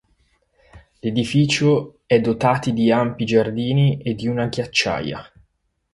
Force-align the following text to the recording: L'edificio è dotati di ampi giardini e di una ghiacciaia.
L'edificio 1.01 1.99
è 2.07 2.19
dotati 2.19 2.73
di 2.73 2.91
ampi 2.91 3.23
giardini 3.23 3.99
e 4.01 4.15
di 4.15 4.27
una 4.27 4.47
ghiacciaia. 4.47 5.31